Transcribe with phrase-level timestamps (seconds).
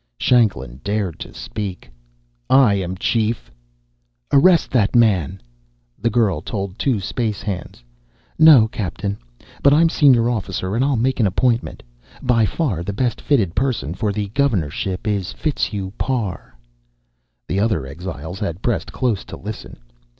[0.17, 1.91] Shanklin dared to speak:
[2.49, 3.51] "I am chief"
[4.33, 5.39] "Arrest that man,"
[5.99, 7.83] the girl told two space hands.
[8.39, 9.15] "No, Captain.
[9.61, 11.83] But I'm senior officer, and I'll make an appointment.
[12.19, 16.57] By far the best fitted person for the governorship is Fitzhugh Parr."
[17.47, 19.77] The other exiles had pressed close to listen.